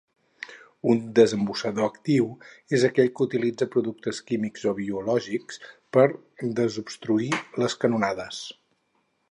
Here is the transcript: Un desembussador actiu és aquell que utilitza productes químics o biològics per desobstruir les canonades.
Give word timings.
Un 0.93 1.01
desembussador 1.17 1.85
actiu 1.89 2.29
és 2.77 2.85
aquell 2.89 3.11
que 3.19 3.27
utilitza 3.27 3.69
productes 3.77 4.23
químics 4.31 4.65
o 4.73 4.75
biològics 4.81 5.63
per 5.99 6.09
desobstruir 6.63 7.31
les 7.65 7.79
canonades. 7.85 8.43